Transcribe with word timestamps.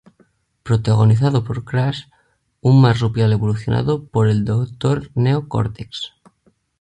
Protagonizado 0.63 1.43
por 1.43 1.63
Crash, 1.63 2.05
un 2.59 2.81
marsupial 2.81 3.33
evolucionado 3.33 4.03
por 4.07 4.27
el 4.29 4.45
Doctor 4.45 5.11
Neo 5.13 5.47
Cortex. 5.47 6.13